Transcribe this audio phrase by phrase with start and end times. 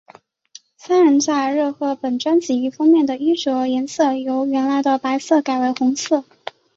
[0.77, 6.23] 三人在热贺本专辑封面的衣着颜色由原来的白色改为红色。